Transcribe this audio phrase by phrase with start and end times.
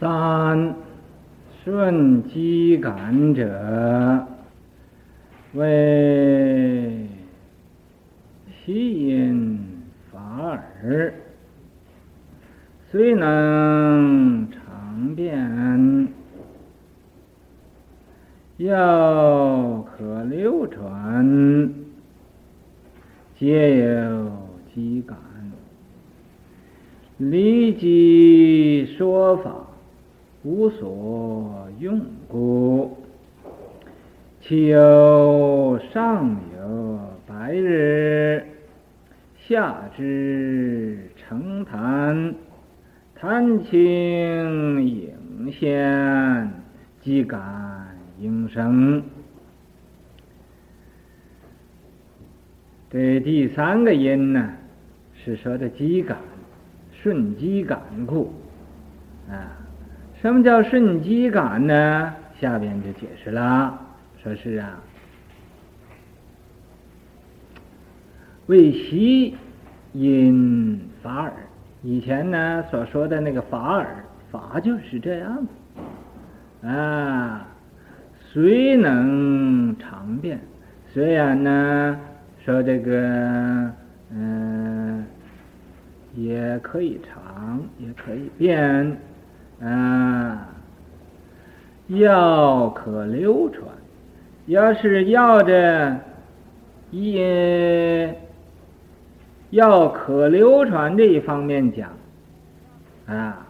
[0.00, 0.74] 三
[1.62, 4.26] 顺机感者，
[5.52, 7.06] 为
[8.64, 9.60] 希因
[10.10, 11.12] 法耳，
[12.90, 16.08] 虽能常变，
[18.56, 21.74] 要可流传，
[23.38, 24.32] 皆有
[24.74, 25.18] 机感，
[27.18, 29.66] 离机说法。
[30.42, 32.96] 无所用故，
[34.40, 38.42] 其有上有白日，
[39.36, 42.34] 下之澄檀，
[43.14, 46.50] 檀清影现，
[47.02, 49.02] 机感应生。
[52.88, 54.54] 这第三个音呢，
[55.22, 56.16] 是说的机感，
[56.92, 58.32] 顺机感故，
[59.28, 59.59] 啊。
[60.20, 62.14] 什么叫顺机感呢？
[62.38, 63.78] 下边就解释了，
[64.22, 64.78] 说是啊，
[68.46, 69.34] 为习
[69.92, 71.32] 因法耳。
[71.82, 77.46] 以前呢所说的那个法耳，法就是这样子啊，
[78.18, 80.38] 虽能常变，
[80.92, 81.98] 虽然呢
[82.44, 83.70] 说这个
[84.10, 85.06] 嗯、
[86.14, 88.98] 也可以常，也可以变。
[89.62, 90.48] 啊，
[91.88, 93.66] 要可流传，
[94.46, 95.98] 要是要着
[96.90, 98.18] 也
[99.50, 101.90] 要可流传这一方面讲，
[103.06, 103.46] 啊，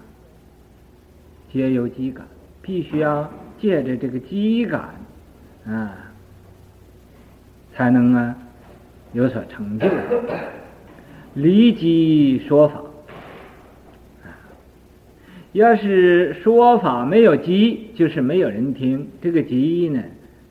[1.52, 2.26] 皆有机感，
[2.60, 4.90] 必须要借着这个机感，
[5.66, 5.96] 啊，
[7.72, 8.34] 才能啊
[9.12, 9.86] 有所成就，
[11.34, 12.82] 离机说法。
[15.52, 19.08] 要是说法没有机，就是没有人听。
[19.20, 20.00] 这个机呢，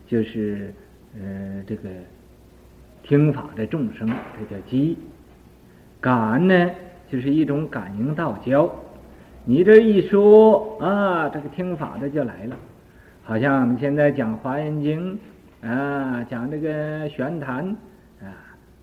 [0.05, 0.73] 就是
[1.15, 1.89] 呃这个
[3.01, 4.97] 听法的众生，这叫机。
[6.01, 6.69] 感呢，
[7.09, 8.69] 就是一种感应道交。
[9.45, 12.57] 你这一说啊，这个听法的就来了。
[13.23, 15.17] 好像我们现在讲《华严经》
[15.65, 17.73] 啊，讲这个玄坛
[18.21, 18.27] 啊，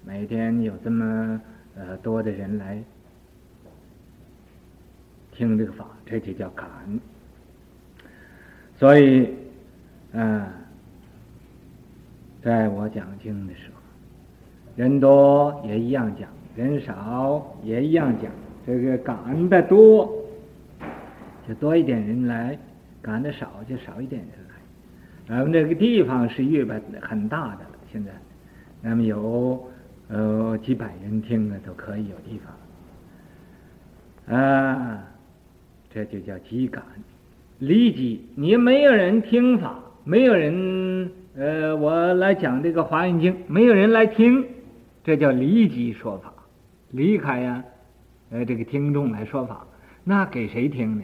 [0.03, 1.39] 每天有这么
[1.77, 2.83] 呃多的人来。
[5.37, 6.99] 听这个法，这就叫感恩。
[8.79, 9.29] 所以，
[10.13, 10.47] 嗯、
[12.43, 13.81] 在我讲经的时候，
[14.77, 18.31] 人多也一样讲，人少也一样讲。
[18.67, 20.11] 这个感恩的多，
[21.47, 22.57] 就多一点人来；
[23.01, 24.55] 感恩的少，就少一点人来。
[25.29, 28.11] 咱们这个地方是越办很大的了，现在，
[28.81, 29.71] 那么有
[30.09, 32.41] 呃几百人听了都可以有地
[34.27, 34.37] 方。
[34.39, 35.05] 啊。
[35.97, 36.85] 这就叫机感，
[37.59, 44.45] 离机，你没有人听法，没有人，呃，我来讲这个华严经，没有人来听，
[45.03, 46.31] 这叫离机说法，
[46.91, 47.65] 离开呀，
[48.29, 49.67] 呃，这个听众来说法，
[50.05, 51.03] 那给谁听呢？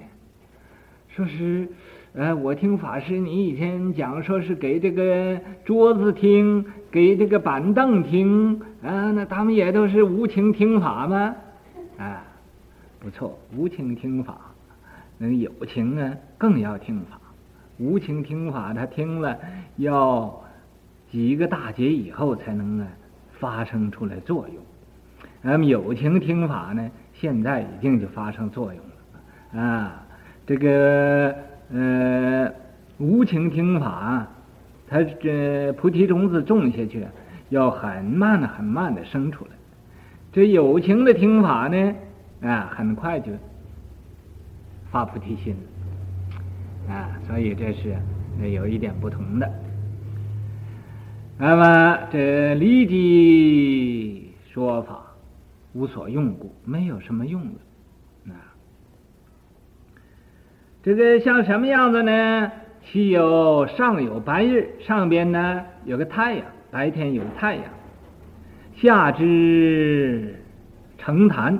[1.08, 1.66] 说是，
[2.12, 11.34] 呃，我听法师，你以前讲说是给这个桌子听，给这个板凳听，啊，那他们也都是无情听法吗？
[11.96, 12.22] 啊，
[13.00, 14.51] 不错，无情听法。
[15.24, 17.16] 那有情呢，更要听法；
[17.78, 19.38] 无情听法，他听了
[19.76, 20.42] 要
[21.12, 22.88] 几个大劫以后才能呢
[23.38, 24.56] 发生出来作用。
[25.40, 28.82] 那么有情听法呢，现在已经就发生作用
[29.54, 30.04] 了啊。
[30.44, 31.32] 这个
[31.72, 32.52] 呃，
[32.98, 34.26] 无情听法，
[34.88, 37.06] 它这菩提种子种下去，
[37.48, 39.50] 要很慢、很慢的生出来。
[40.32, 41.94] 这有情的听法呢，
[42.42, 43.30] 啊，很快就。
[44.92, 45.56] 发菩提心，
[46.86, 47.96] 啊，所以这是
[48.52, 49.50] 有一点不同的。
[51.38, 55.02] 那么这离机说法
[55.72, 58.32] 无所用故，没有什么用的。
[58.32, 58.36] 啊，
[60.82, 62.52] 这个像什么样子呢？
[62.82, 67.64] 西有上有白日，上边呢有个太阳，白天有太阳；
[68.74, 70.34] 下之
[70.98, 71.58] 成坛。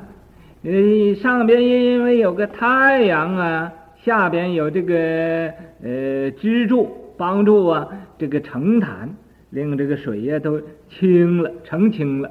[0.65, 3.73] 呃，上边因为有个太阳啊，
[4.05, 9.13] 下边有这个呃支柱帮助啊，这个澄潭
[9.51, 12.31] 令这个水呀都清了，澄清了，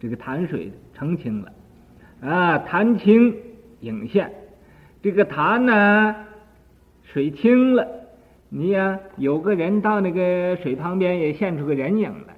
[0.00, 1.52] 这个潭水澄清了，
[2.22, 3.36] 啊，潭清
[3.80, 4.32] 影现，
[5.02, 6.16] 这个潭呢，
[7.02, 7.86] 水清了，
[8.48, 12.34] 你呀有个人到那个水旁边也现出个人影来，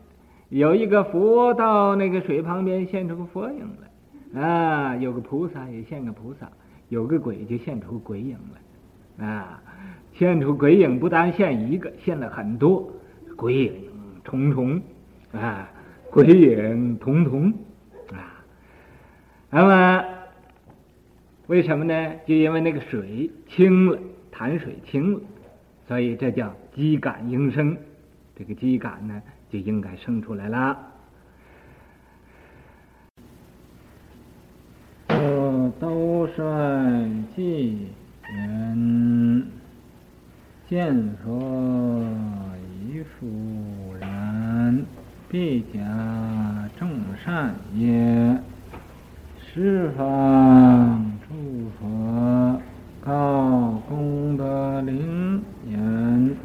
[0.49, 3.90] 有一个佛到那个水旁边现出个佛影来。
[4.35, 6.49] 啊，有个菩萨也现个菩萨，
[6.89, 8.39] 有个鬼就现出鬼影
[9.19, 9.63] 来啊，
[10.15, 12.93] 现出鬼影不单现一个，现了很多
[13.37, 13.73] 鬼影
[14.23, 14.81] 重重
[15.33, 15.69] 啊，
[16.11, 17.53] 鬼影重重
[18.13, 18.45] 啊。
[19.51, 20.05] 那么
[21.49, 22.15] 为什么呢？
[22.25, 23.99] 就因为那个水清了，
[24.31, 25.21] 潭水清了，
[25.89, 27.77] 所以这叫积感应生。
[28.37, 30.90] 这个积感呢，就应该生出来了。
[36.21, 37.89] 我兜率济
[38.31, 39.43] 远，
[40.69, 42.05] 见佛
[42.93, 43.27] 以复
[43.99, 44.85] 然，
[45.31, 45.81] 必假
[46.79, 46.91] 众
[47.25, 48.37] 善业。
[49.39, 52.61] 十方诸佛
[53.01, 56.37] 告功德林言。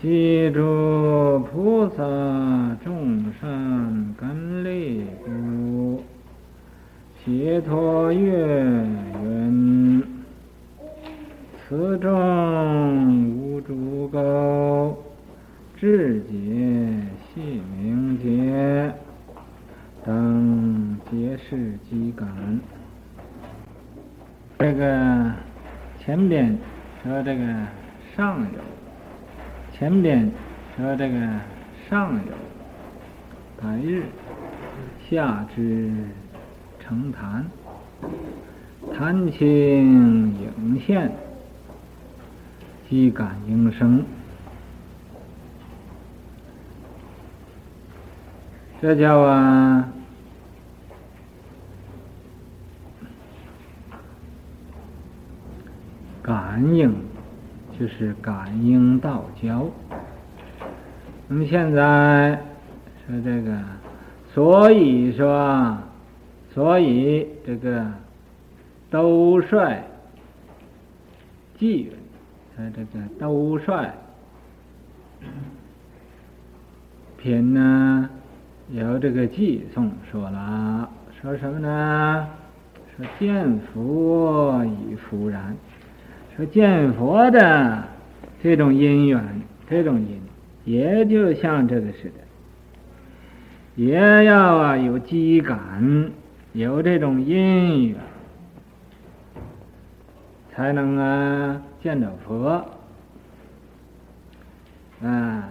[0.00, 1.96] 记诸菩萨
[2.84, 6.04] 众善根利故，
[7.28, 8.32] 解脱月
[9.22, 10.02] 云，
[11.68, 14.96] 此众无诸垢，
[15.76, 16.32] 智解
[17.28, 18.90] 细明解，
[20.06, 22.26] 等皆是机感。
[24.58, 25.30] 这个
[26.00, 26.56] 前边
[27.02, 27.44] 说这个
[28.16, 28.58] 上有。
[29.70, 30.32] 前边
[30.78, 31.14] 说这个
[31.90, 32.32] 上有
[33.60, 34.04] 白日，
[35.10, 35.90] 下之
[36.88, 37.44] 澄潭，
[38.94, 41.12] 潭清影现，
[42.88, 44.02] 机感应生。
[48.80, 49.86] 这叫啊
[56.22, 57.06] 感应。
[57.78, 59.64] 就是感应道交。
[61.28, 62.42] 那么现在
[63.06, 63.56] 说这个，
[64.34, 65.78] 所以说，
[66.58, 67.86] 所以这个
[68.90, 69.80] 兜率
[71.56, 71.92] 济远，
[72.56, 73.88] 他这个兜率
[77.16, 78.10] 品呢，
[78.72, 80.90] 由这个偈颂说了，
[81.22, 82.28] 说什么呢？
[82.96, 85.54] 说见佛已复然。
[86.36, 87.84] 说见佛的
[88.42, 89.22] 这种因缘，
[89.70, 90.20] 这种因，
[90.64, 92.14] 也就像这个似的，
[93.76, 96.10] 也要啊有机感，
[96.58, 97.96] 有这种因缘，
[100.50, 102.66] 才能啊见到佛。
[105.00, 105.48] 啊，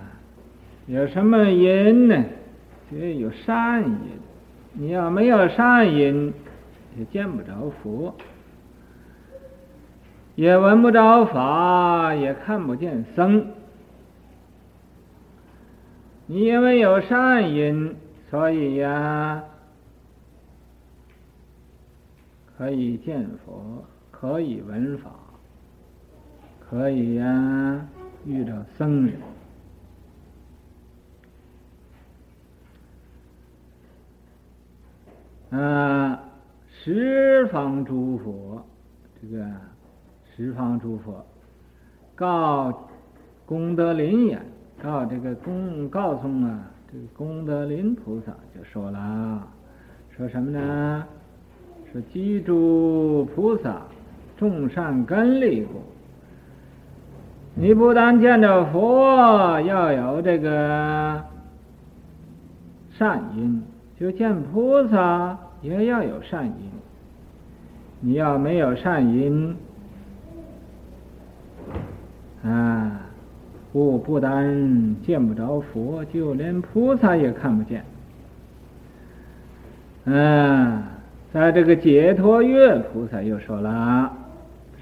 [0.86, 2.26] 有什么因呢？
[2.92, 4.00] 就有善因。
[4.74, 6.34] 你要没有善因，
[6.98, 8.14] 也见不着佛。
[10.36, 13.48] 也闻不着法，也看不见僧。
[16.26, 17.96] 你因为有善因，
[18.30, 19.42] 所以呀，
[22.58, 25.12] 可以见佛，可以闻法，
[26.60, 27.88] 可以呀
[28.26, 29.16] 遇到僧人。
[35.52, 36.20] 啊，
[36.68, 38.66] 十方诸佛，
[39.22, 39.46] 这个。
[40.36, 41.26] 十方诸佛
[42.14, 42.88] 告
[43.44, 44.40] 功德林也，
[44.80, 49.48] 告这个功告诉啊，这个功德林菩萨就说了，
[50.16, 51.08] 说什么呢？
[51.98, 53.82] 说记诸菩萨
[54.38, 55.82] 众善根利故，
[57.56, 61.20] 你不但见着佛，要有这个
[62.92, 63.64] 善因，
[64.00, 66.54] 就见菩萨也要有善因。
[68.00, 69.58] 你要没有善因。
[72.44, 73.02] 啊，
[73.74, 77.84] 不不但见不着佛，就连菩萨也看不见。
[80.06, 80.84] 啊，
[81.34, 84.12] 在这个解脱月，菩萨又说了，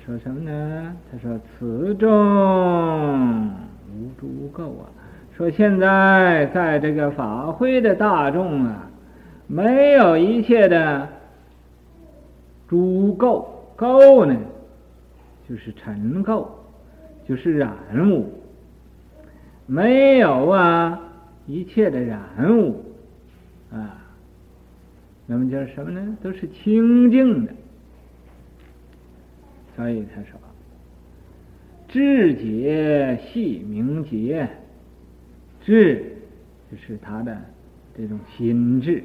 [0.06, 0.96] 说什么呢？
[1.12, 3.48] 他说：“此中
[3.92, 4.88] 无诸垢啊！
[5.36, 8.90] 说现在在这个法会的大众啊，
[9.48, 11.08] 没有一切的
[12.68, 13.46] 诸垢，
[13.78, 14.36] 垢呢，
[15.50, 16.46] 就是尘垢。”
[17.28, 17.74] 就是染
[18.08, 18.32] 物，
[19.66, 21.02] 没有啊，
[21.48, 22.22] 一切的染
[22.52, 22.86] 物
[23.74, 24.04] 啊，
[25.27, 26.17] 那么就是什么呢？
[26.22, 27.53] 都是清净的。
[29.75, 30.39] 所以他说，
[31.88, 34.48] 智解系明解，
[35.62, 36.17] 智
[36.72, 37.36] 就是他的
[37.98, 39.03] 这种心智，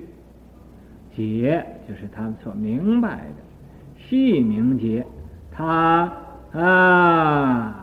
[1.17, 5.07] 解就是他所明白的，系明解，
[5.51, 6.13] 他
[6.53, 7.77] 啊。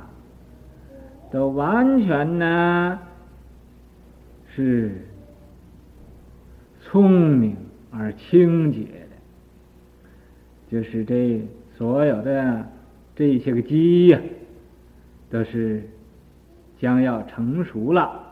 [1.29, 2.97] 都完全呢
[4.55, 5.05] 是
[6.79, 7.57] 聪明
[7.91, 11.41] 而清洁的，就是这
[11.77, 12.65] 所有的
[13.15, 14.19] 这些个鸡呀，
[15.29, 15.83] 都是
[16.79, 18.23] 将要成熟了。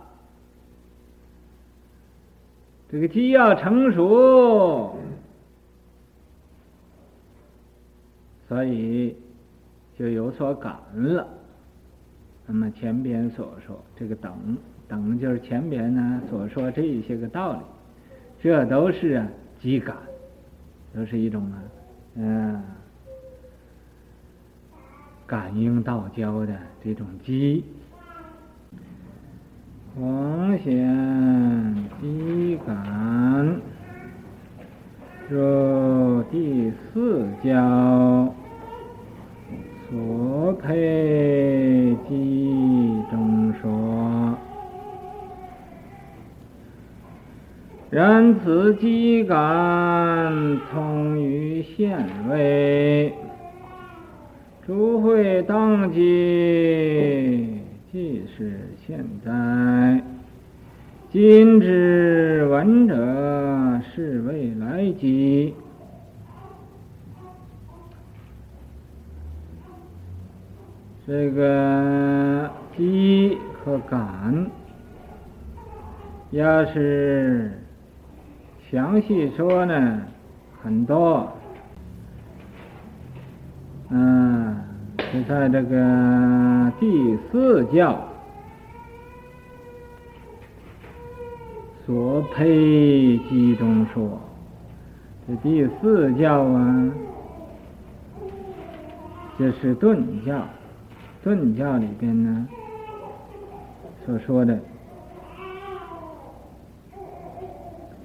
[2.92, 4.98] 这个鸡要成熟，
[8.48, 9.16] 所以
[9.98, 11.28] 就有所感恩了。
[12.46, 14.58] 那么前边所说这个等
[14.88, 17.60] 等，就是前边呢所说这些个道理，
[18.42, 19.28] 这都是啊
[19.62, 19.96] 基感，
[20.94, 21.58] 都是一种啊
[22.16, 22.62] 嗯
[25.26, 27.64] 感应道交的这种基。
[29.98, 30.66] 妄想
[32.02, 33.62] 基感，
[35.30, 38.34] 若第四教
[39.90, 44.05] 所配基中说。
[47.96, 51.98] 然此机感通于现
[52.30, 53.14] 位，
[54.68, 57.58] 诸会当机。
[57.94, 60.04] 即是现在，
[61.10, 62.96] 今之闻者
[63.94, 65.54] 是未来机。
[71.08, 74.52] 这个机和感，
[76.32, 77.54] 要是
[78.76, 80.02] 详细说呢，
[80.62, 81.32] 很多，
[83.90, 84.54] 嗯。
[85.14, 87.98] 是在这个第四教
[91.86, 94.20] 所配机中说，
[95.26, 96.92] 这第四教啊，
[99.40, 100.44] 这是顿教，
[101.24, 102.46] 顿教里边呢
[104.06, 104.60] 所说的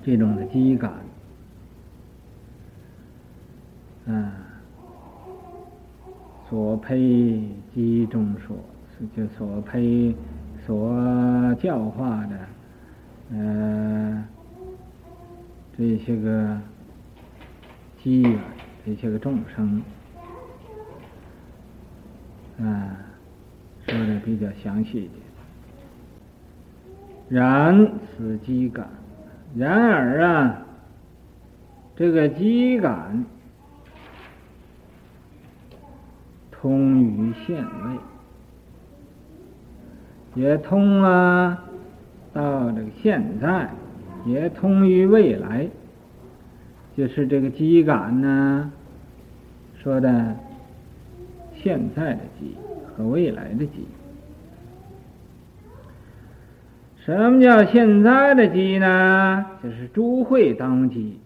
[0.03, 0.93] 这种的机感，
[4.07, 4.33] 啊。
[6.49, 6.99] 所配
[7.73, 8.57] 机中说，
[9.17, 10.13] 就所配
[10.67, 12.37] 所教化的，
[13.31, 14.25] 呃，
[15.79, 16.61] 这些个
[18.03, 18.41] 机缘，
[18.85, 19.81] 这些个众生，
[22.59, 22.97] 啊，
[23.87, 25.21] 说的比较详细一点。
[27.29, 28.91] 然此机感，
[29.57, 30.63] 然而啊，
[31.97, 33.25] 这个机感。
[36.63, 37.99] 通于现位，
[40.35, 41.65] 也通啊，
[42.35, 43.71] 到这个现在，
[44.27, 45.67] 也通于未来，
[46.95, 48.71] 就是这个机感呢，
[49.83, 50.37] 说的
[51.57, 52.55] 现在的机
[52.95, 53.87] 和未来的机。
[57.17, 59.45] 什么叫现在的机呢？
[59.63, 61.19] 就是诸会当机，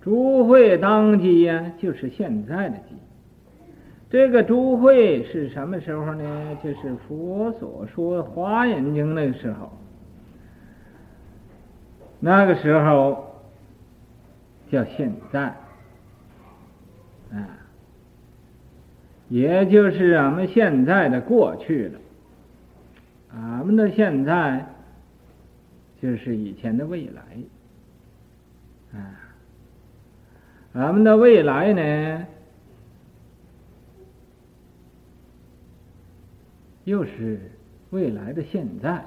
[0.00, 2.96] 诸会当机呀，就是现在的机。
[4.10, 6.58] 这个诸会是什么时候呢？
[6.64, 9.70] 就是佛所说《华严经》那个时候，
[12.18, 13.32] 那个时候
[14.72, 15.54] 叫现在，
[17.30, 17.46] 啊，
[19.28, 22.00] 也就是俺们现在的过去了，
[23.32, 24.66] 俺们的现在
[26.00, 27.22] 就是以前的未来，
[28.98, 29.18] 啊，
[30.74, 32.26] 俺们的未来呢？
[36.84, 37.38] 又是
[37.90, 39.04] 未来的现在，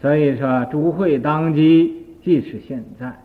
[0.00, 3.16] 所以说诸会当机即是现在，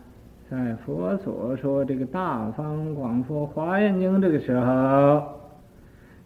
[0.48, 5.37] 在佛所说这个大方广佛华严经这个时候，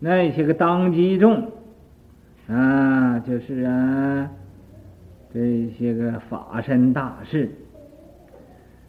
[0.05, 1.53] 那些个当机众
[2.49, 4.29] 啊，就是啊
[5.33, 7.49] 这些个法身大士、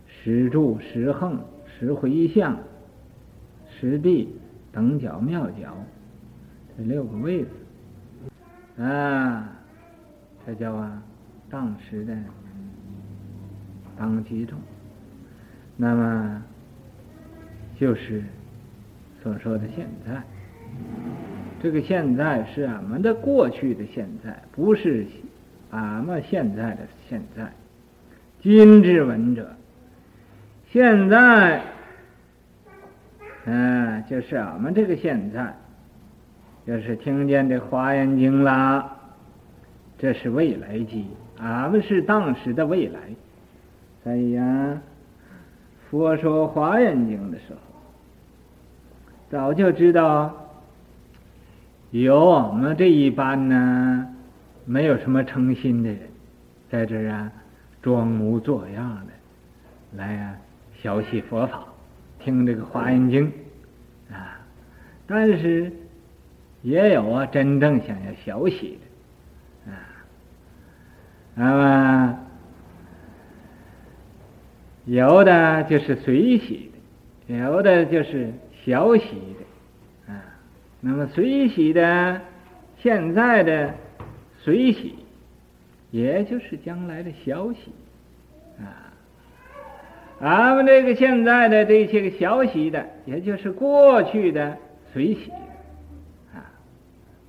[0.08, 1.39] 十住、十横、
[1.79, 2.58] 十回向。
[3.79, 4.29] 十地
[4.72, 5.75] 等角妙角，
[6.77, 7.50] 这六个位置
[8.82, 9.50] 啊，
[10.46, 11.03] 这叫啊
[11.50, 12.17] 当时的
[13.98, 14.58] 当机众。
[15.75, 16.41] 那么
[17.77, 18.24] 就是
[19.22, 20.24] 所说的现在，
[21.62, 25.06] 这个现在是俺们的过去的现在，不是
[25.72, 27.51] 俺们现在的现在。
[28.42, 29.56] 今之闻者，
[30.72, 31.62] 现在。
[33.46, 35.53] 嗯，就是俺们这个现在，
[36.65, 38.98] 就是听见这《华严经》啦，
[39.98, 41.08] 这是未来机，
[41.39, 43.00] 俺们是当时的未来。
[44.03, 44.82] 所以呀，
[45.89, 47.60] 佛说《华严经》的时候，
[49.30, 50.42] 早就知道
[52.01, 54.07] 有我们这一班呢，
[54.65, 56.00] 没有什么诚心的人，
[56.67, 57.31] 在这儿啊
[57.83, 59.12] 装模作样的
[59.95, 60.35] 来、啊、
[60.73, 61.63] 学习佛法，
[62.17, 63.31] 听这个华严经
[64.12, 64.41] 啊，
[65.05, 65.71] 但是
[66.63, 68.79] 也有啊真正想要学习
[69.65, 69.77] 的啊，
[71.35, 72.19] 那么
[74.85, 76.71] 有的就是随喜
[77.27, 79.45] 的，有的就是学习的。
[80.86, 82.20] 那么随喜的，
[82.78, 83.74] 现在的
[84.42, 84.94] 随喜，
[85.92, 87.72] 也就是将来的学习。
[90.20, 94.58] 咱们这个现在的这些个学习的，也就是过去的
[94.92, 95.32] 随喜
[96.34, 96.44] 啊。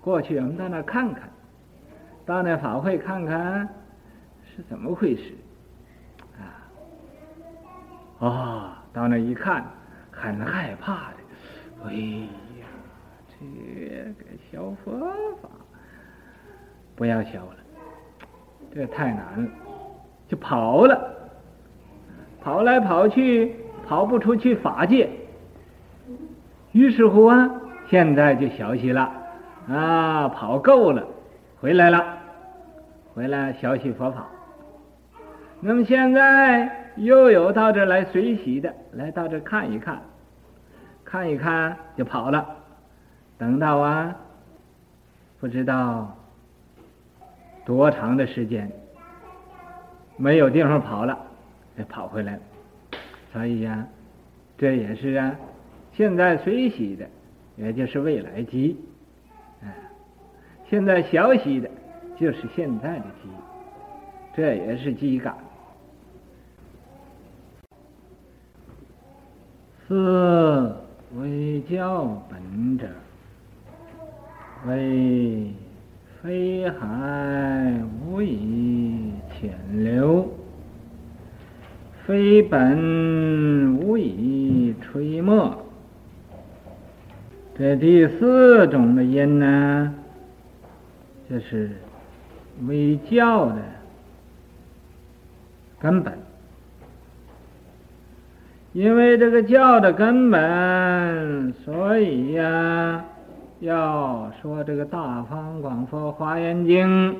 [0.00, 1.28] 过去我们到那看看，
[2.26, 3.68] 到那法会看看
[4.44, 5.32] 是怎么回事
[6.38, 6.42] 啊？
[8.18, 9.64] 哦，到那一看，
[10.10, 11.86] 很害怕的。
[11.86, 11.92] 哎
[13.52, 14.98] 学，个学佛
[15.42, 15.48] 法
[16.96, 17.56] 不要学了，
[18.74, 19.48] 这太难了，
[20.28, 21.10] 就跑了。
[22.40, 25.08] 跑来跑去，跑不出去法界。
[26.72, 27.50] 于是乎啊，
[27.88, 29.10] 现在就学习了
[29.68, 31.06] 啊，跑够了，
[31.60, 32.18] 回来了，
[33.14, 34.26] 回来学习佛法。
[35.60, 40.02] 那么现在又有到这来随喜的，来到这看一看，
[41.02, 42.46] 看一看就跑了。
[43.38, 44.16] 等到啊，
[45.40, 46.16] 不知道
[47.64, 48.70] 多长的时间，
[50.16, 51.18] 没有地方跑了。
[51.76, 52.40] 再跑回来了，
[53.32, 53.88] 所以呀、啊，
[54.56, 55.34] 这也是啊，
[55.92, 57.04] 现在随喜的，
[57.56, 58.78] 也就是未来机，
[59.60, 59.74] 哎，
[60.70, 61.68] 现在小洗的，
[62.16, 63.28] 就是现在的机，
[64.36, 65.36] 这也是机感。
[69.88, 70.76] 四
[71.16, 72.86] 为教本者，
[74.66, 75.50] 为
[76.22, 76.76] 非海
[78.06, 79.52] 无以潜
[79.84, 80.28] 流。
[82.06, 85.64] 非本无以吹墨，
[87.56, 89.94] 这第四种的因呢，
[91.30, 91.70] 就是
[92.66, 93.56] 为教的
[95.80, 96.12] 根本。
[98.74, 103.02] 因为这个教的根本，所以呀、
[103.64, 107.14] 要说这个《大方广佛华严经》。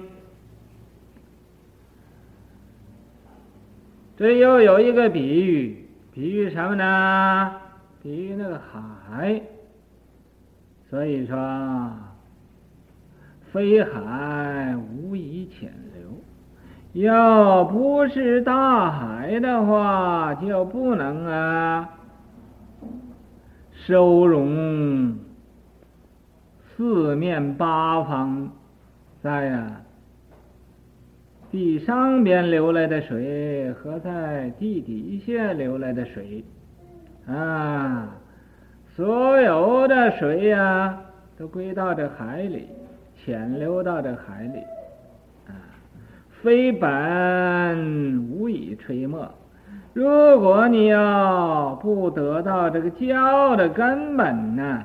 [4.19, 7.53] 这又有一个比喻，比喻什么呢？
[8.03, 9.41] 比喻那个海。
[10.91, 11.91] 所以说，
[13.51, 17.03] 非海无以潜流。
[17.07, 21.89] 要不是大海的话，就不能啊
[23.73, 25.17] 收容
[26.77, 28.51] 四面八方
[29.23, 29.81] 在呀。
[31.51, 36.43] 地上边流来的水和在地底下流来的水，
[37.29, 38.09] 啊，
[38.97, 40.99] 所有的水呀、
[41.39, 42.67] 都归到这海里，
[43.15, 44.59] 潜流到这海里，
[45.47, 45.55] 啊，
[46.43, 49.25] 非本无以吹没。
[49.93, 54.83] 如果你要不得到这个教的根本呢，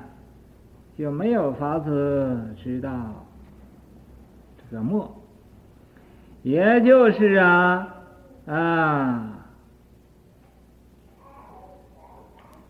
[1.00, 2.92] 就没有法子知道
[4.58, 5.10] 这个没。
[6.44, 7.88] 也就是啊
[8.46, 9.48] 啊，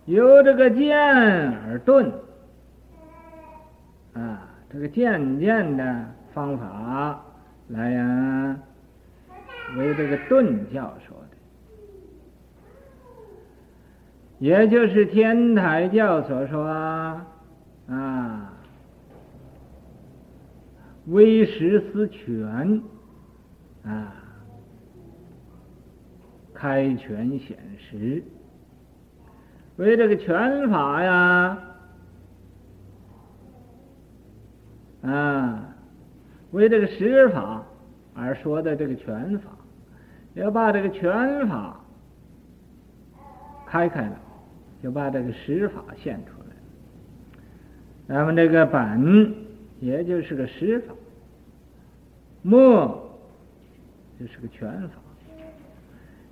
[0.06, 2.12] 由这个剑而顿
[4.14, 7.20] 啊，这个渐渐的方法
[7.70, 8.60] 来呀、
[9.76, 11.38] 为这个顿教说的，
[14.38, 17.26] 也就是天台教所说啊，
[21.08, 22.82] 唯识思权。
[23.82, 24.14] 啊，
[26.54, 28.22] 开权显实，
[29.78, 31.58] 为这个权法呀，
[35.02, 35.74] 啊，
[36.52, 37.64] 为这个实法
[38.14, 39.52] 而说的这个权法，
[40.34, 41.80] 要把这个权法
[43.66, 44.20] 开开了，
[44.84, 46.39] 就把这个实法现出。
[48.10, 49.36] 咱们这个本
[49.80, 50.96] 也就是个实法，
[52.42, 53.06] 没。
[54.18, 54.96] 这是个诠法，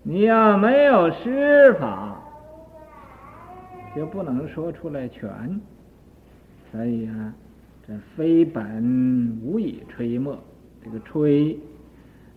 [0.02, 2.20] 你要没有实法，
[3.96, 5.30] 就不能说出来全。
[6.72, 7.34] 所以啊，
[7.88, 10.38] 这非本无以吹墨，
[10.84, 11.58] 这个吹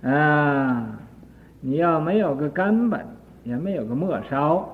[0.02, 1.00] 啊，
[1.60, 3.04] 你要没有个根本，
[3.42, 4.68] 也没有个末梢，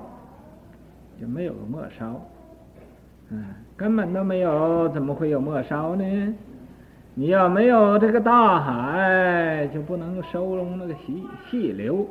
[1.19, 2.21] 就没有个末梢。
[3.29, 3.45] 嗯，
[3.77, 6.35] 根本都没有，怎么会有末梢呢？
[7.13, 12.07] 你要没有这个大海，就不能收容那个细细流，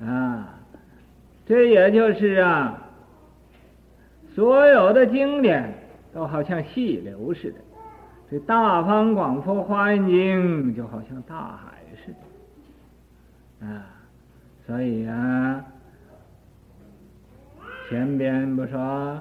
[0.00, 0.54] 啊，
[1.46, 2.78] 这也就是啊，
[4.34, 5.72] 所有的经典
[6.14, 7.58] 都好像细流似的，
[8.30, 12.12] 这《大方广佛华严经》就好像大海似
[13.60, 13.66] 的。
[13.66, 13.86] 啊，
[14.66, 15.64] 所以啊，
[17.88, 19.20] 前边不说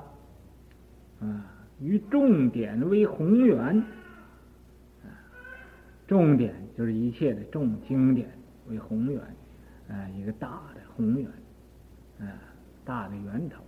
[1.27, 1.45] 啊，
[1.79, 3.57] 于重点为宏源，
[5.03, 5.07] 啊，
[6.07, 8.29] 重点就是一切的重经典
[8.67, 9.21] 为宏源，
[9.89, 11.29] 啊，一个大的宏源。
[12.17, 12.23] 啊，
[12.85, 13.61] 大的源头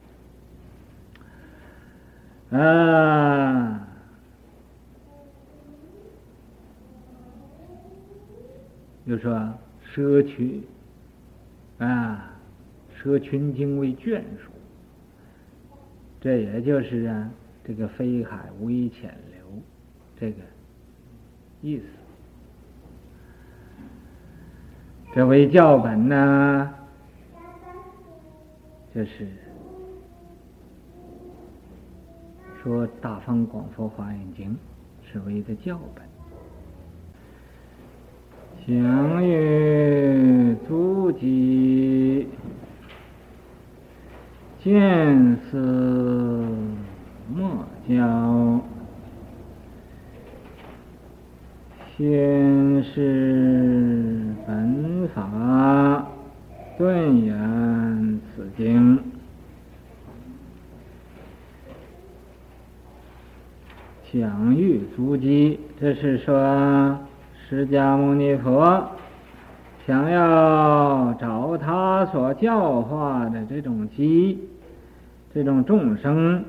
[2.57, 3.85] 啊，
[9.05, 10.63] 就说摄取
[11.79, 12.31] 啊，
[12.95, 14.49] 摄群经为眷属，
[16.21, 17.29] 这也就是啊，
[17.67, 19.61] 这个非海无以潜流
[20.17, 20.37] 这个
[21.61, 21.83] 意思。
[25.13, 26.73] 这为教本呢。
[28.93, 29.27] 这是
[32.63, 34.51] 说《大方广佛华严经》
[35.11, 36.03] 是为的教本，
[38.65, 42.27] 行于足记，
[44.63, 46.36] 见思
[47.29, 48.61] 末教，
[51.97, 56.07] 先是本法，
[56.77, 58.19] 顿言。
[58.35, 58.99] 此经
[64.11, 66.99] 详阅足记，这是说
[67.49, 68.89] 释迦牟尼佛
[69.85, 74.39] 想要找他所教化的这种机，
[75.33, 76.45] 这种众生，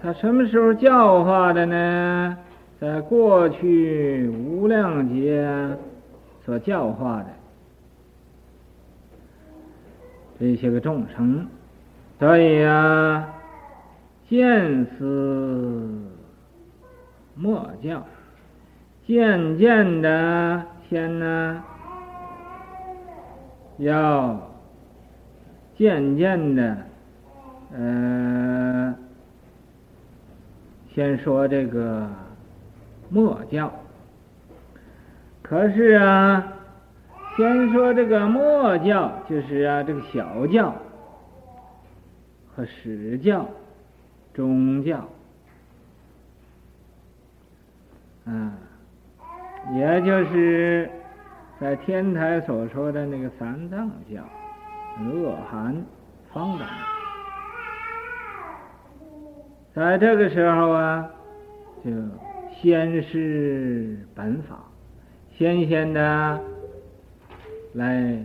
[0.00, 2.36] 他什么时候教化的呢？
[2.80, 5.76] 在过去无量劫
[6.44, 7.26] 所教化的。
[10.38, 11.44] 这些个众生，
[12.20, 13.28] 所以啊，
[14.28, 16.00] 见思
[17.34, 18.06] 末教，
[19.04, 21.64] 渐渐的先呢，
[23.78, 24.40] 要
[25.76, 26.76] 渐渐的，
[27.76, 28.94] 呃，
[30.98, 32.10] 先说这个
[33.08, 33.72] 末教，
[35.42, 36.54] 可是啊。
[37.36, 40.74] 先说这个末教，就是啊，这个小教
[42.52, 43.46] 和始教、
[44.34, 45.08] 中教，
[48.24, 48.58] 啊，
[49.76, 50.90] 也就是
[51.60, 54.20] 在天台所说的那个三藏教、
[55.00, 55.80] 恶寒、
[56.32, 56.66] 方等，
[59.78, 61.10] 在这个时候啊，
[61.84, 61.90] 就
[62.60, 64.58] 先是本法，
[65.36, 66.40] 先先的。
[67.74, 68.18] 来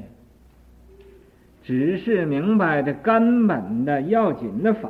[1.64, 4.90] 指示明白这根本的要紧的法，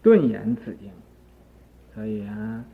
[0.00, 0.88] 顿言此经，
[1.94, 2.64] 所以啊，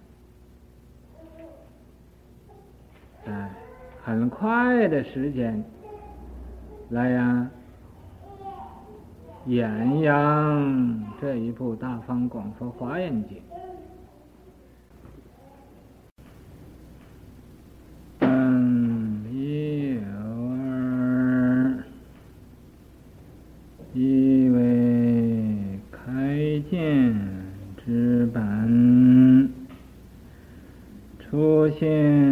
[3.24, 3.50] 在
[4.04, 5.64] 很快的时间
[6.90, 7.50] 来呀、
[9.46, 13.42] 艳阳这一部大方广佛花园的
[18.18, 21.84] 嗯一二
[23.94, 27.18] 一位开建
[27.82, 29.50] 之本
[31.18, 32.29] 出现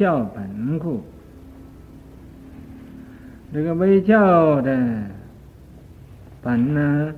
[0.00, 1.02] 教本故，
[3.52, 5.02] 这个微教的
[6.40, 7.14] 本呢，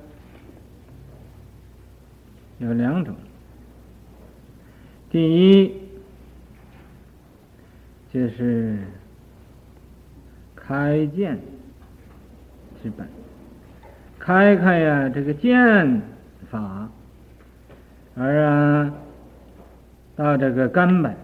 [2.57, 3.15] 有两种。
[5.09, 5.73] 第一
[8.11, 8.77] 就是
[10.53, 11.39] 开见
[12.83, 13.07] 之本，
[14.19, 16.01] 开开呀这个见
[16.51, 16.89] 法，
[18.13, 18.93] 而啊
[20.17, 21.15] 到这个根本。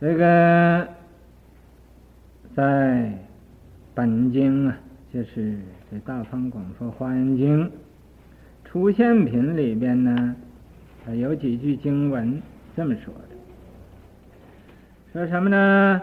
[0.00, 0.86] 这个
[2.54, 3.10] 在
[3.94, 4.76] 本经啊，
[5.10, 5.56] 就是
[5.90, 6.22] 这《大
[6.78, 7.66] 方广佛华严经》
[8.64, 10.36] 出现品里边呢，
[11.14, 12.42] 有几句经文
[12.76, 13.20] 这么说的。
[15.12, 16.00] 说什么呢？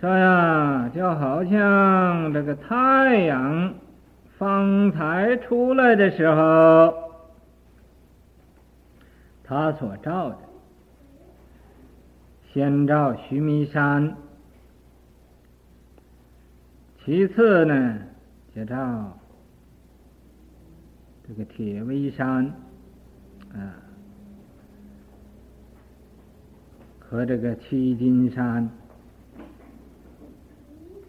[0.00, 3.74] 说呀，就好像这个太阳
[4.38, 6.94] 方才出来的时候，
[9.44, 10.38] 它所照的，
[12.52, 14.16] 先照须弥山，
[17.04, 17.98] 其次呢，
[18.56, 19.18] 就照
[21.30, 22.44] 这个铁围山，
[23.54, 23.78] 啊，
[26.98, 28.68] 和这个七金山。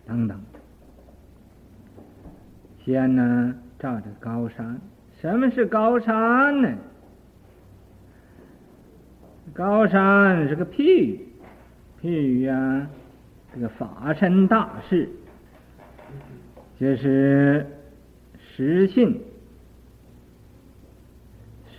[0.06, 0.40] 等等，
[2.86, 4.80] 先呢，照着高山。
[5.20, 6.78] 什么是高山呢？
[9.56, 11.20] 高山是个譬喻，
[12.00, 12.88] 譬喻啊，
[13.56, 15.10] 这个法身大事，
[16.80, 17.66] 就是
[18.38, 19.20] 实信、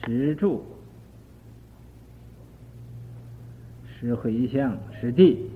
[0.05, 0.65] 实住、
[3.87, 5.51] 实回向、实地。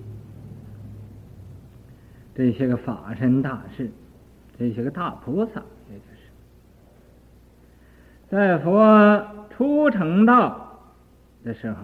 [2.34, 3.90] 这些个法身大士，
[4.58, 6.30] 这些个大菩萨，也就是
[8.28, 10.78] 在佛出成道
[11.42, 11.76] 的时候，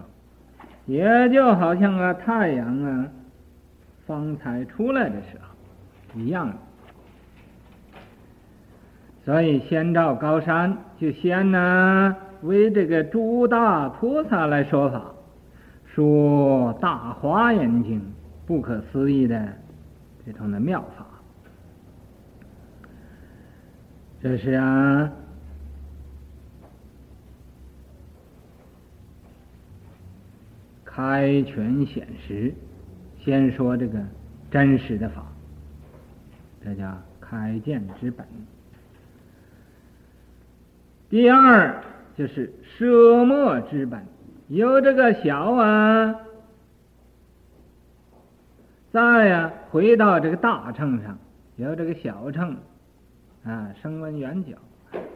[0.85, 3.09] 也就好像啊太阳啊
[4.07, 6.53] 方才出来的时候一样。
[9.25, 15.13] 所以先照高山，就先呢为这个诸大菩萨来说法，
[15.95, 18.01] 说《大华严经》
[18.47, 19.49] 不可思议的。
[20.25, 21.05] 这种的妙法，
[24.21, 25.11] 这是啊，
[30.85, 32.55] 开权显实，
[33.19, 33.99] 先说这个
[34.49, 35.27] 真实的法，
[36.65, 38.25] 这叫开见之本。
[41.11, 41.83] 第二
[42.17, 44.05] 就是舍没之本，
[44.49, 46.15] 有这个小啊。
[48.91, 51.19] 再呀，回到这个大乘上，
[51.57, 52.55] 由这个小乘
[53.43, 54.59] 啊，声闻缘觉，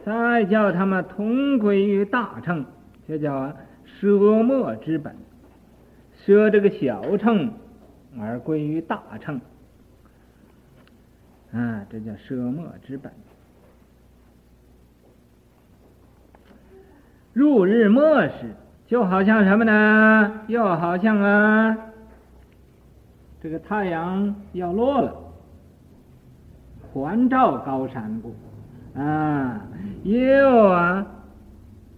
[0.03, 2.65] 再叫他们同归于大乘，
[3.07, 3.55] 这叫
[3.85, 4.07] 舍
[4.41, 5.15] 没之本，
[6.25, 7.53] 舍这个小乘
[8.19, 9.39] 而归于大乘，
[11.51, 13.11] 啊，这叫舍没之本。
[17.37, 18.55] 入日末时，
[18.87, 20.41] 就好像什么呢？
[20.47, 21.77] 又好像啊。
[23.39, 25.13] 这个太阳要落了，
[26.91, 28.33] 环照高山部，
[28.99, 29.61] 啊，
[30.01, 31.05] 又啊，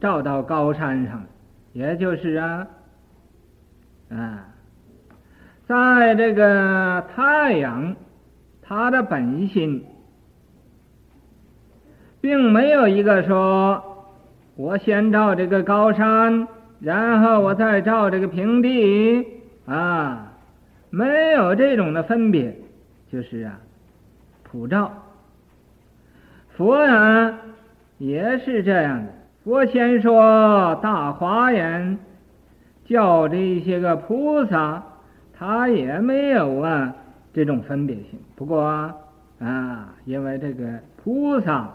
[0.02, 1.24] 照到高山上，
[1.72, 2.68] 也就是啊，
[4.10, 4.46] 啊，
[5.66, 7.96] 在这个太阳，
[8.62, 9.86] 它的本心，
[12.20, 13.89] 并没有一个说，
[14.60, 16.46] 我先照这个高山，
[16.82, 19.26] 然后我再照这个平地，
[19.66, 20.34] 啊。
[20.90, 22.54] 没有这种的分别，
[23.10, 23.58] 就是啊，
[24.44, 24.92] 普照。
[26.58, 27.40] 佛啊，
[28.00, 29.14] 也是这样的。
[29.46, 31.98] 佛先说大华严，
[32.84, 34.84] 叫这些个菩萨，
[35.32, 36.94] 他也没有啊
[37.34, 38.20] 这种分别性。
[38.36, 38.94] 不过啊，
[39.40, 41.70] 啊，因为这个菩萨，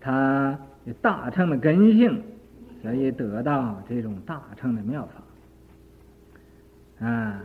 [0.00, 2.22] 他有大乘的根性，
[2.82, 5.08] 所以得到这种大乘的妙
[6.98, 7.06] 法。
[7.06, 7.40] 啊，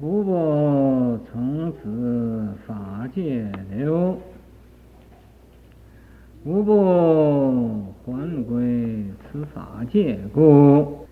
[0.00, 4.20] 无不从此法界流，
[6.44, 11.06] 无不还归此法界故。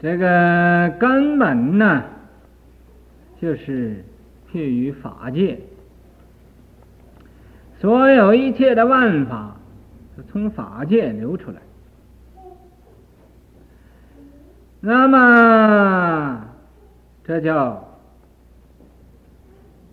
[0.00, 2.04] 这个根本呢，
[3.40, 4.04] 就是
[4.52, 5.60] 譬于法界，
[7.80, 9.54] 所有一切的万法。
[10.32, 11.62] 从法界流出来，
[14.80, 16.44] 那么
[17.22, 17.88] 这叫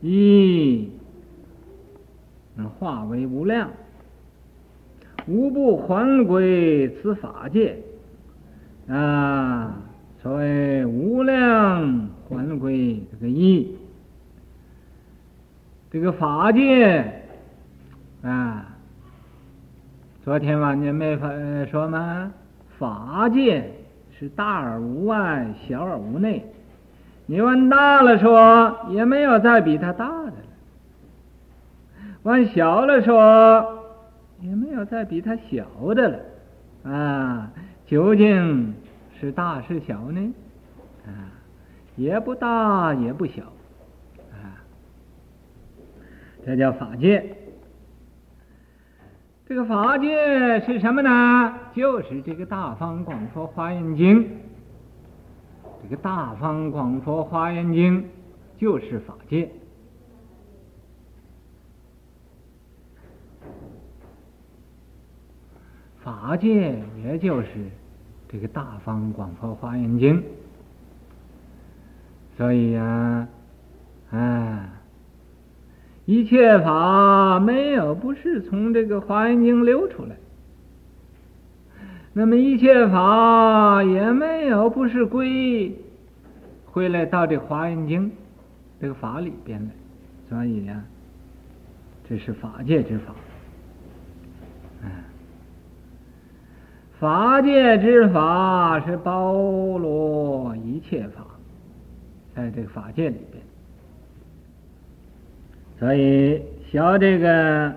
[0.01, 0.89] 一
[2.79, 3.69] 化为无量，
[5.27, 7.77] 无不还归此法界
[8.87, 9.77] 啊！
[10.23, 13.77] 所谓无量还归这个一，
[15.95, 17.09] 这个法界
[18.21, 18.65] 啊。
[20.25, 21.29] 昨天晚上没法
[21.71, 22.33] 说吗？
[22.77, 23.71] 法界
[24.19, 26.45] 是大而无外，小而无内。
[27.27, 30.33] 你问大了说，也没有再比它大的了；
[32.23, 33.81] 往小了说，
[34.41, 36.91] 也没有再比它小的了。
[36.91, 37.49] 啊，
[37.87, 38.73] 究竟
[39.17, 40.33] 是大是小呢？
[41.05, 41.31] 啊，
[41.95, 43.43] 也不大也不小。
[46.45, 47.35] 这叫法界。
[49.47, 51.59] 这个法界是什么呢？
[51.73, 54.23] 就是这个《大方广佛华严经》。
[55.81, 58.03] 这个《大方广佛华严经》
[58.59, 59.49] 就是法界。
[66.03, 67.47] 法界也就是
[68.29, 70.21] 这个《大方广佛华严经》，
[72.37, 73.27] 所以呀，
[74.11, 74.69] 啊，
[76.05, 80.15] 一切法没有不是从这个《华严经》流出来，
[82.13, 85.75] 那么一切法也没有不是归
[86.65, 88.09] 回来到这《华严经》
[88.79, 89.69] 这个法里边来，
[90.29, 90.83] 所以呀，
[92.07, 93.15] 这是法界之法。
[96.99, 101.25] 法界之法是包罗一切法，
[102.33, 103.17] 在这个法界里，
[105.79, 107.69] 所以学这个《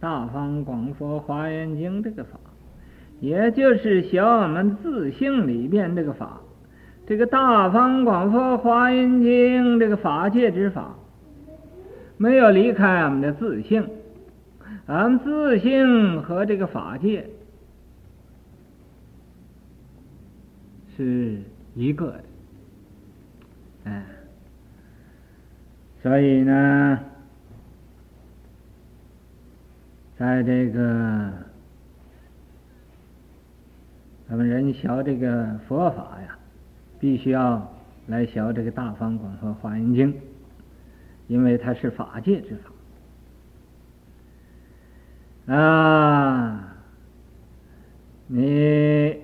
[0.00, 2.38] 大方广佛华严经》这个法，
[3.20, 6.40] 也就是学我们自性里边这个法，
[7.06, 10.96] 这个《大方广佛华严经》这个法界之法，
[12.16, 13.88] 没有离开我们的自性。
[14.86, 17.28] 俺们自性和这个法界
[20.96, 21.38] 是
[21.74, 22.24] 一个的，
[23.84, 24.06] 哎，
[26.06, 27.00] 所以呢，
[30.16, 31.32] 在这个
[34.28, 36.38] 咱们人学这个佛法呀，
[37.00, 37.68] 必须要
[38.06, 40.14] 来学这个《大方广佛华严经》，
[41.26, 42.56] 因为它是法界之
[45.46, 45.52] 法。
[45.52, 46.72] 啊，
[48.28, 49.16] 你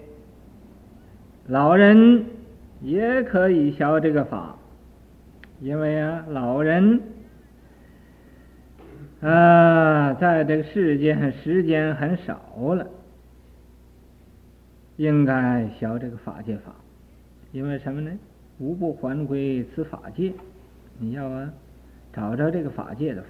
[1.46, 2.26] 老人
[2.80, 4.56] 也可以学这个法，
[5.62, 7.00] 因为啊，老人
[9.20, 12.34] 啊，在这个世间时间很少
[12.74, 12.84] 了，
[14.96, 16.74] 应该学这个法界法，
[17.52, 18.10] 因为什么呢？
[18.58, 20.32] 无不还归此法界，
[20.98, 21.48] 你要啊，
[22.12, 23.28] 找着这个法界的法。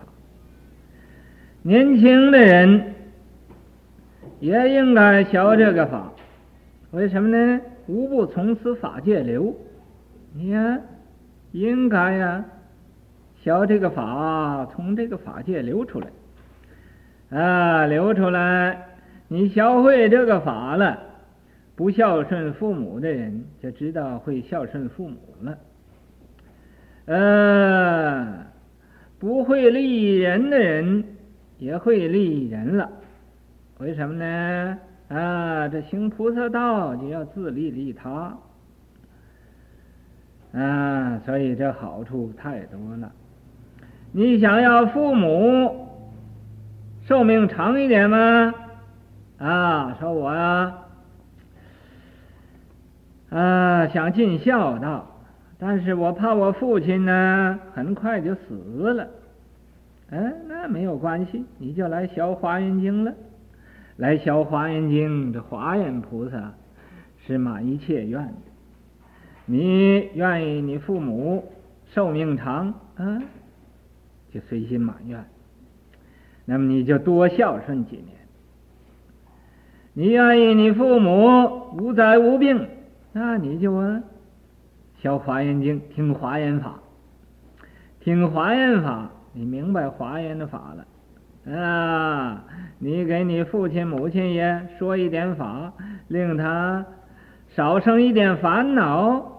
[1.61, 2.95] 年轻的人
[4.40, 6.11] 也应该学这个法，
[6.92, 7.61] 为什么呢？
[7.88, 9.55] 无不从此法界流，
[10.33, 10.83] 你看，
[11.52, 12.44] 应该呀，
[13.36, 18.86] 学这个法，从这个法界流出来，啊，流出来，
[19.28, 20.98] 你学会这个法了，
[21.76, 25.58] 不孝顺父母的人就知道会孝顺父母了，
[27.06, 28.46] 呃，
[29.18, 31.04] 不会利人的人。
[31.58, 32.90] 也会利人了，
[33.78, 34.78] 为什么呢？
[35.06, 38.36] 啊，这行菩萨道就要自利利他，
[40.52, 43.10] 啊，所以这好处太多了。
[44.12, 45.88] 你想要父母
[47.06, 48.54] 寿命长一点吗？
[49.38, 50.74] 啊，说我呀，
[53.30, 55.06] 啊，想尽孝道，
[55.58, 59.08] 但是我怕我父亲呢，很快就死了。
[60.10, 63.12] 嗯，那没有关系，你就来学华严经了。
[63.96, 66.52] 来学华严经，这华严菩萨
[67.26, 68.51] 是满一切愿的。
[69.46, 71.52] 你愿意你父母
[71.87, 73.22] 寿命长，啊，
[74.33, 75.24] 就随心满愿。
[76.44, 78.09] 那么你就多孝顺几年。
[79.94, 82.66] 你愿意你父母无灾无病，
[83.12, 84.02] 那你就啊，
[84.98, 86.78] 学华严经，听华严法，
[88.00, 89.11] 听华严法。
[89.35, 92.44] 你明白华严的法了，啊！
[92.78, 95.72] 你给你父亲母亲也说一点法，
[96.09, 96.85] 令他
[97.48, 99.32] 少生一点烦恼，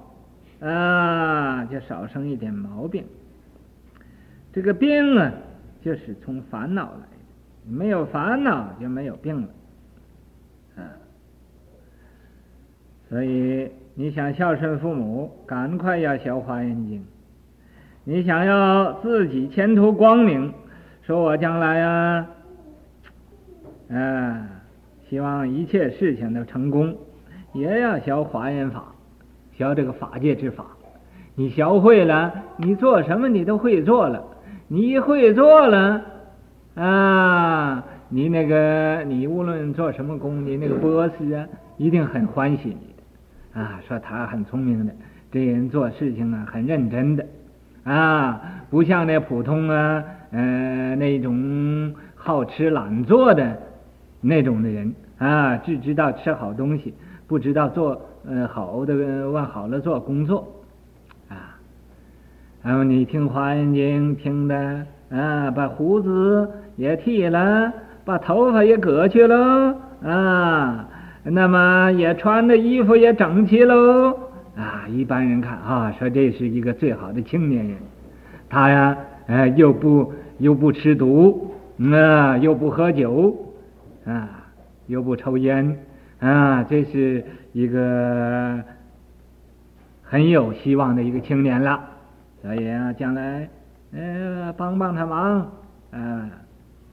[0.67, 3.03] 啊，就少生一点毛病。
[4.53, 5.31] 这个病啊，
[5.81, 9.47] 就是从烦恼来的，没有烦恼就没有病了，
[10.77, 10.85] 啊！
[13.09, 17.03] 所以你想孝顺父母，赶快要学华严经。
[18.05, 20.53] 你想要自己前途光明，
[21.01, 22.27] 说我将来呀，
[23.89, 24.49] 啊，
[25.09, 26.95] 希望一切事情都成功，
[27.53, 28.92] 也要学华严法，
[29.55, 30.65] 学这个法界之法。
[31.35, 34.23] 你学会了，你做什么你都会做了。
[34.67, 36.01] 你会做了，
[36.75, 41.45] 啊，你那个你无论做什么工，你那个 boss 啊，
[41.77, 44.93] 一定很欢喜你的，啊，说他很聪明的，
[45.31, 47.25] 这人做事情啊很认真的。
[47.83, 53.59] 啊，不像那普通啊，呃，那种好吃懒做的
[54.21, 56.93] 那种的人啊，只知道吃好东西，
[57.27, 60.47] 不知道做呃好的往好了做工作
[61.29, 61.57] 啊。
[62.61, 67.71] 然后你听华严经听的啊，把胡子也剃了，
[68.05, 70.87] 把头发也割去喽，啊，
[71.23, 74.17] 那么也穿的衣服也整齐喽，
[74.55, 77.77] 啊，一般人看啊，说这是一个最好的青年人，
[78.49, 78.97] 他呀，
[79.27, 81.51] 呃，又不又不吃毒，
[81.93, 83.35] 啊，又不喝酒，
[84.05, 84.29] 啊，
[84.87, 85.77] 又不抽烟，
[86.23, 87.21] 啊，这是
[87.51, 88.63] 一个
[90.01, 91.83] 很有希望的一个青年了，
[92.41, 93.49] 所以啊，将来。
[93.91, 95.51] 呃，帮帮他忙，
[95.91, 96.29] 啊，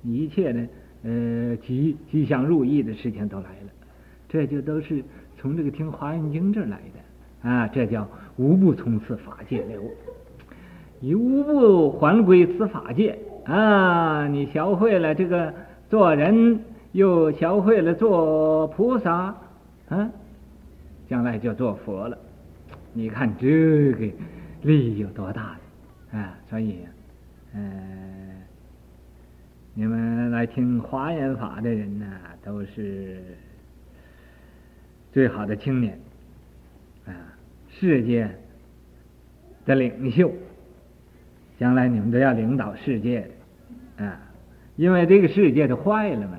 [0.03, 0.61] 一切的
[1.05, 3.71] 呃吉吉祥如意的事情都来了，
[4.29, 5.03] 这就都是
[5.39, 8.07] 从这个听华严经这儿来的啊，这叫
[8.37, 9.81] 无不从此法界流，
[11.01, 14.27] 以无不还归此法界啊！
[14.29, 15.55] 你学会了这个
[15.89, 16.61] 做人，
[16.93, 19.35] 又学会了做菩萨，
[19.89, 20.11] 啊，
[21.09, 22.19] 将来就做佛了。
[22.93, 24.11] 你看这个
[24.63, 25.57] 利益有多大？
[26.13, 26.79] 啊，所以，
[27.55, 28.43] 嗯、
[29.75, 32.07] 你们来听华严法的人呢，
[32.45, 33.23] 都是
[35.13, 35.97] 最好的青年，
[37.07, 37.15] 啊，
[37.69, 38.29] 世界
[39.65, 40.33] 的领袖，
[41.61, 43.31] 将来你们都要领导世界
[43.97, 44.21] 的，啊，
[44.75, 46.37] 因为这个世界都坏了嘛，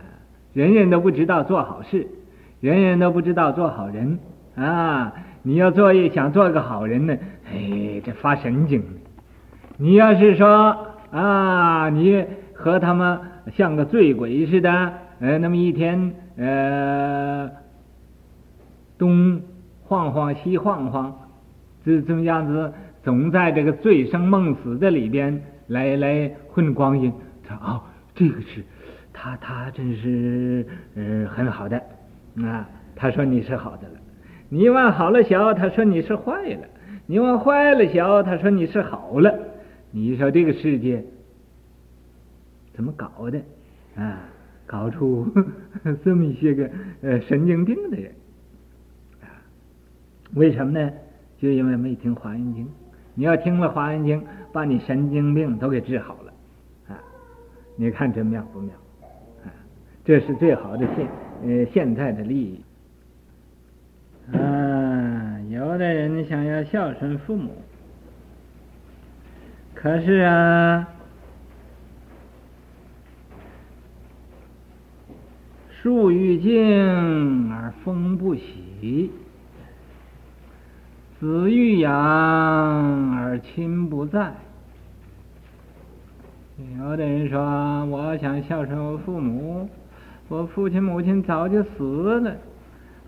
[0.53, 2.07] 人人都不知道做好事，
[2.59, 4.19] 人人都不知道做好人，
[4.55, 7.17] 啊，你要做一想做个好人呢，
[7.51, 8.83] 哎，这发神经。
[9.77, 10.75] 你要是说
[11.11, 12.23] 啊，你
[12.53, 13.19] 和他们
[13.55, 17.49] 像个醉鬼似的，呃，那么一天呃，
[18.97, 19.41] 东
[19.83, 21.15] 晃晃西晃晃，
[21.83, 22.71] 这这么样子，
[23.03, 27.11] 总在这个醉生梦死的里边来来混光阴。
[27.47, 27.81] 他哦，
[28.13, 28.63] 这个是，
[29.21, 30.65] 他他真是
[30.95, 31.77] 呃很好的
[32.37, 32.67] 啊。
[32.95, 33.93] 他说你是好的了，
[34.49, 36.67] 你往好了想，他说你是坏了；
[37.05, 39.37] 你往坏了想，他说你是好了。
[39.91, 41.03] 你说这个世界
[42.73, 43.39] 怎么搞的
[43.95, 44.21] 啊？
[44.65, 45.27] 搞出
[46.03, 46.69] 这么一些个
[47.01, 48.11] 呃神经病的人
[49.21, 49.29] 啊？
[50.33, 50.91] 为什么呢？
[51.37, 52.67] 就因为没听华严经。
[53.13, 56.33] 你要听了华严经，把你神经病都给治好了
[56.89, 56.97] 啊！
[57.75, 58.71] 你看这妙不妙？
[60.11, 61.07] 这是最好的现
[61.41, 62.61] 呃现在的利益。
[64.35, 65.39] 啊！
[65.49, 67.51] 有的人想要孝顺父母。
[69.73, 70.89] 可是啊，
[75.81, 79.11] 树欲静而风不息，
[81.21, 81.89] 子欲养
[83.15, 84.33] 而亲不在。
[86.77, 87.39] 有的人说
[87.87, 89.69] ：“我想孝顺我父母，
[90.31, 92.31] 我父亲母亲早就死了，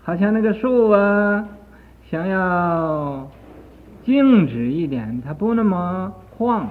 [0.02, 1.48] 好像那个树啊，
[2.10, 3.26] 想要
[4.04, 6.68] 静止一点，它不那么。”晃，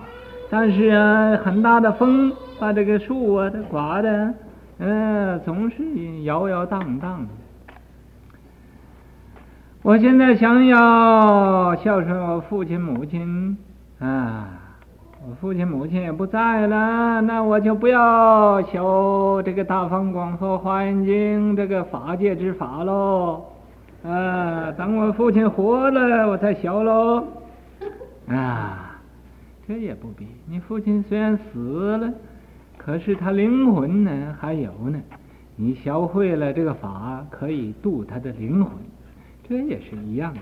[0.52, 4.34] 但是啊，很大的风把这个树啊，它刮的，
[4.78, 7.30] 嗯、呃，总是摇摇荡荡的。
[9.82, 13.58] 我现在想要孝顺我父亲母亲
[14.00, 14.63] 啊，
[15.26, 23.46] 我父亲母亲也不在了，那我就不要修这个大放广佛华严经这个法界之法喽。
[24.04, 27.24] 啊，等我父亲活了，我再修喽。
[28.28, 29.00] 啊。
[29.66, 30.28] 这也不必。
[30.46, 32.12] 你父亲虽然死了，
[32.78, 35.00] 可是他灵魂呢还有呢。
[35.56, 38.74] 你学会了这个法，可以度他的灵魂，
[39.48, 40.40] 这也是一样的。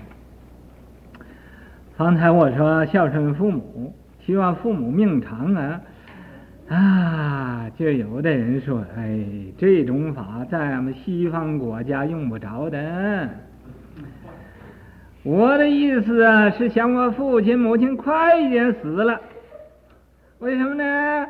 [1.96, 5.80] 方才我说孝顺父母，希望父母命长啊
[6.68, 7.70] 啊！
[7.76, 9.18] 就有的人说，哎，
[9.58, 13.28] 这种法在俺们西方国家用不着的。
[15.24, 19.20] 我的意思啊，是想我父亲母亲快一点死了，
[20.38, 21.26] 为什么呢？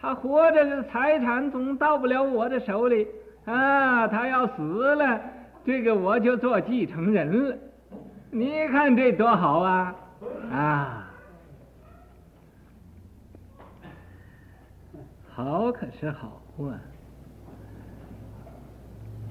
[0.00, 3.06] 他活着的财产总到不了我的手里
[3.44, 5.20] 啊，他要死了，
[5.64, 7.56] 这个我就做继承人了。
[8.30, 9.94] 你看这多好啊！
[10.52, 11.01] 啊，
[15.34, 16.76] 好可是好啊，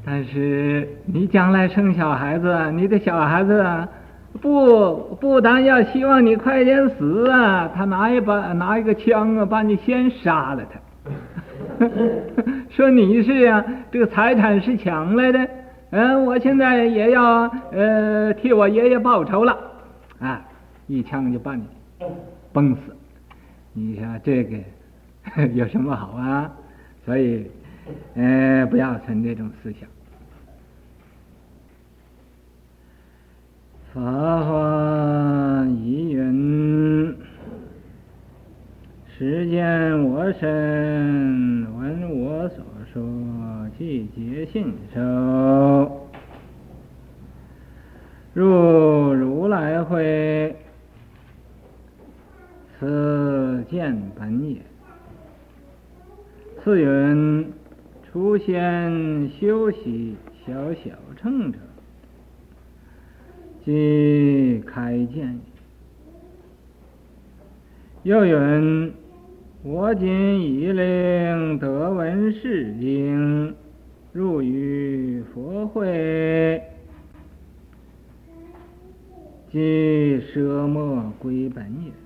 [0.04, 3.88] 但是你将来生小孩子，你的小孩子。
[4.42, 11.90] 不，不但要希望你快点死啊，他拿一把拿一个枪啊，把你先杀了他。
[12.70, 15.48] 说你是、啊，这个财产是抢来的，
[15.90, 17.42] 嗯，我现在也要
[17.72, 19.58] 呃替我爷爷报仇了，
[20.20, 20.42] 啊，
[20.88, 21.64] 一枪就把你
[22.54, 22.96] 崩死。
[23.74, 24.58] 你说这个
[25.54, 26.52] 有什么好啊？
[27.06, 27.50] 所以，
[28.16, 29.90] 呃，不要存这种思想。
[33.94, 37.16] 法华疑云，
[39.18, 42.64] 时间我身，闻我所
[42.94, 46.08] 说，悉皆信受。
[48.34, 50.56] 入如来会，
[52.80, 54.62] 此见本也。
[56.64, 57.52] 次云：
[58.04, 61.58] 初现修习小小乘者，
[63.66, 65.40] 即开见。
[68.04, 68.94] 又云：
[69.64, 73.56] 我今已令得闻是经，
[74.14, 76.62] 入于佛会。
[79.52, 82.01] 即舍没归本也。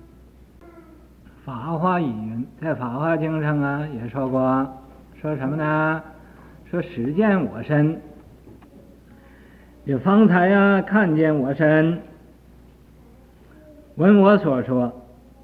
[1.46, 4.68] 法华已云，在法华经上啊也说过，
[5.20, 6.02] 说什么呢？
[6.68, 8.00] 说实见我身，
[9.86, 12.00] 就方才呀看见我身，
[13.94, 14.92] 闻我所说，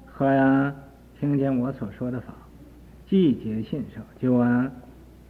[0.05, 0.75] 和呀
[1.21, 2.33] 听见我所说的法，
[3.07, 4.69] 悉皆信受，就啊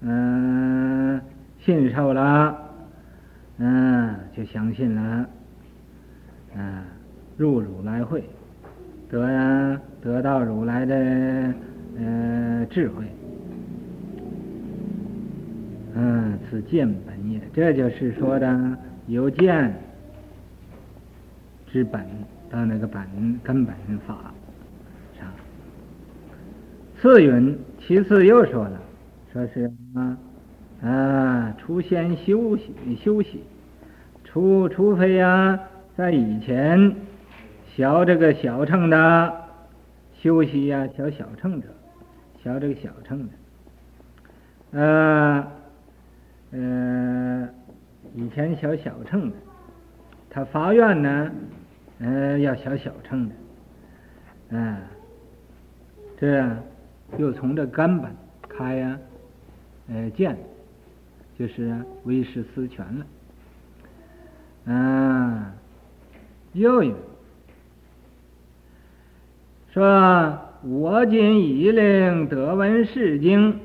[0.02, 1.22] 嗯
[1.60, 2.58] 信受了，
[3.60, 5.30] 嗯就相信了。
[6.56, 6.84] 嗯，
[7.38, 8.28] 入如来会，
[9.14, 10.96] 得呀，得到如来的
[12.00, 13.06] 呃智慧。
[15.94, 19.72] 嗯，此见本也，这就是说的由见
[21.68, 22.04] 之本
[22.50, 23.04] 到那个本
[23.44, 23.76] 根本
[24.08, 24.34] 法
[25.20, 25.28] 上。
[27.00, 28.82] 次云，其次又说了，
[29.32, 30.18] 说是啊
[30.82, 33.44] 啊，出先修习修习，
[34.24, 35.60] 除除非呀。
[35.96, 36.96] 在以前，
[37.76, 39.34] 学这个小乘的
[40.22, 41.68] 修习呀，学小乘者，
[42.42, 43.34] 学这个小乘的，
[44.80, 45.48] 呃，
[46.52, 47.50] 呃，
[48.14, 49.36] 以前学小乘的，
[50.30, 51.32] 他发愿呢，
[52.00, 53.36] 呃，要学小乘的，
[54.50, 54.78] 嗯，
[56.20, 56.48] 这
[57.18, 58.16] 又从这根本
[58.48, 59.00] 开呀，
[59.90, 60.38] 呃，见，
[61.40, 63.06] 就是唯识思权了，
[64.66, 65.52] 嗯。
[66.54, 66.96] 又有
[69.74, 73.60] 说：“我今已令得闻是经，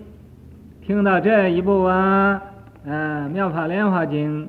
[0.80, 2.42] 听到这一部啊，
[2.84, 4.46] 嗯、呃，《妙法莲华经》，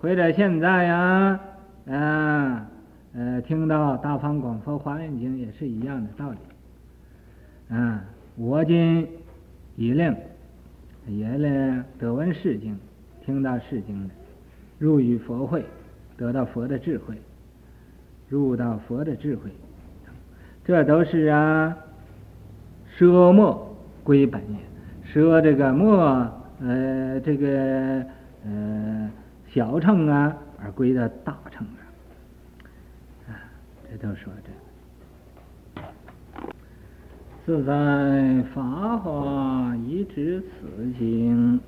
[0.00, 1.40] 或者现在呀，
[1.86, 2.64] 嗯，
[3.12, 6.36] 呃，听到《大方广佛华严经》也是一样的道理。
[7.70, 7.98] 嗯，
[8.36, 9.08] 我今
[9.74, 10.14] 已令
[11.08, 12.78] 也令得闻是经，
[13.26, 14.14] 听到是经的，
[14.78, 15.64] 入于佛会，
[16.16, 17.16] 得到佛的智慧。”
[18.28, 19.50] 入到佛的智慧，
[20.70, 21.76] 这都是啊，
[22.96, 24.56] 奢末归本也。
[25.02, 25.98] 舍这个末，
[26.60, 28.06] 呃，这个
[28.44, 29.10] 呃
[29.48, 31.82] 小乘啊，而归到大乘啊。
[33.30, 33.34] 啊，
[33.90, 34.32] 这都说
[35.74, 35.82] 这。
[37.44, 40.46] 自在法华一知此
[40.96, 41.58] 经，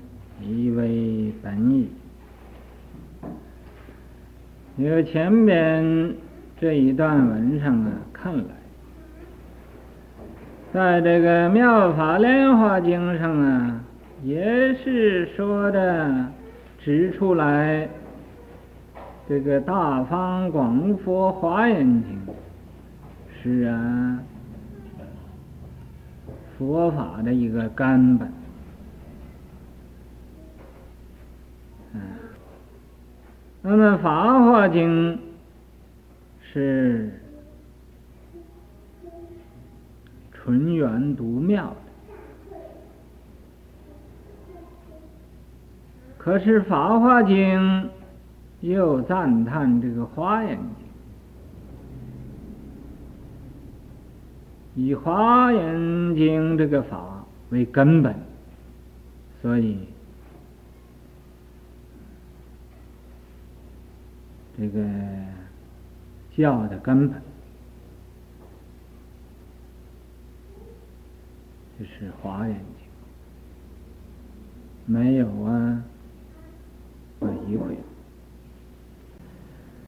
[0.41, 1.91] 以为本意。
[4.77, 6.15] 因为前面。
[6.61, 8.45] 这一段文上啊，看来，
[10.73, 13.81] 在这个《妙法莲华经》上啊，
[14.23, 16.27] 也是说的，
[16.83, 17.87] 指出来，
[19.29, 22.19] 这个《大方广佛华严经》
[23.43, 24.19] 是啊，
[26.57, 28.33] 佛法的一个根本。
[31.93, 32.01] 嗯，
[33.61, 35.17] 那么《法华经》。
[36.55, 37.22] 是
[40.43, 41.75] 纯圆独妙
[42.51, 42.57] 的，
[46.19, 47.35] 可是《法华经》
[48.61, 50.67] 又赞叹这个《华严经》，
[54.75, 58.15] 以《华严经》这个法为根本，
[59.41, 59.79] 所以
[64.59, 64.83] 这个。
[66.35, 67.21] 教的根本
[71.79, 72.89] 就是花眼睛。
[74.87, 75.85] 没有啊。
[77.21, 77.77] 我一会。